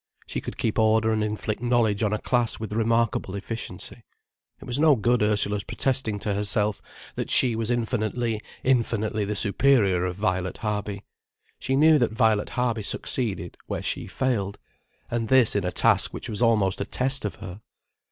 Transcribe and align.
She 0.25 0.41
could 0.41 0.57
keep 0.57 0.79
order 0.79 1.11
and 1.11 1.23
inflict 1.23 1.61
knowledge 1.61 2.01
on 2.01 2.11
a 2.11 2.17
class 2.17 2.59
with 2.59 2.73
remarkable 2.73 3.35
efficiency. 3.35 4.03
It 4.59 4.65
was 4.65 4.79
no 4.79 4.95
good 4.95 5.21
Ursula's 5.21 5.63
protesting 5.63 6.17
to 6.21 6.33
herself 6.33 6.81
that 7.13 7.29
she 7.29 7.55
was 7.55 7.69
infinitely, 7.69 8.41
infinitely 8.63 9.25
the 9.25 9.35
superior 9.35 10.05
of 10.07 10.15
Violet 10.15 10.57
Harby. 10.57 11.03
She 11.59 11.75
knew 11.75 11.99
that 11.99 12.13
Violet 12.13 12.49
Harby 12.49 12.81
succeeded 12.81 13.57
where 13.67 13.83
she 13.83 14.07
failed, 14.07 14.57
and 15.11 15.27
this 15.27 15.55
in 15.55 15.63
a 15.63 15.71
task 15.71 16.15
which 16.15 16.29
was 16.29 16.41
almost 16.41 16.81
a 16.81 16.85
test 16.85 17.23
of 17.23 17.35
her. 17.35 17.61